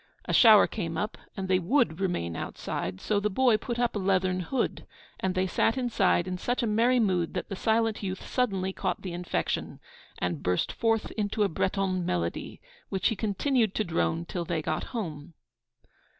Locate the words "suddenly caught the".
8.25-9.13